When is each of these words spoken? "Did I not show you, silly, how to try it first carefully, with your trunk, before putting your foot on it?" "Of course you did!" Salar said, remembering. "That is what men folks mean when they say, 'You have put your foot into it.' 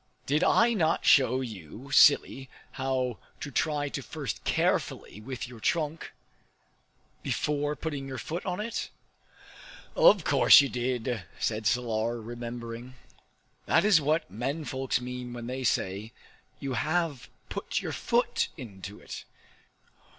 "Did 0.25 0.43
I 0.43 0.73
not 0.73 1.05
show 1.05 1.41
you, 1.41 1.91
silly, 1.91 2.49
how 2.71 3.19
to 3.39 3.51
try 3.51 3.85
it 3.85 4.03
first 4.03 4.43
carefully, 4.43 5.21
with 5.23 5.47
your 5.47 5.59
trunk, 5.59 6.11
before 7.21 7.75
putting 7.75 8.07
your 8.07 8.17
foot 8.17 8.43
on 8.43 8.59
it?" 8.59 8.89
"Of 9.95 10.23
course 10.23 10.59
you 10.59 10.69
did!" 10.69 11.23
Salar 11.39 12.15
said, 12.17 12.25
remembering. 12.25 12.95
"That 13.67 13.85
is 13.85 14.01
what 14.01 14.31
men 14.31 14.65
folks 14.65 14.99
mean 14.99 15.33
when 15.33 15.45
they 15.45 15.63
say, 15.63 16.13
'You 16.59 16.73
have 16.73 17.29
put 17.49 17.79
your 17.81 17.91
foot 17.93 18.47
into 18.57 18.99
it.' 18.99 19.23